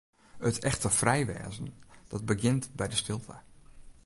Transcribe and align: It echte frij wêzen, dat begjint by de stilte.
It 0.47 0.57
echte 0.63 0.89
frij 0.89 1.25
wêzen, 1.25 1.67
dat 2.07 2.25
begjint 2.29 2.63
by 2.75 2.87
de 2.87 2.95
stilte. 2.95 3.33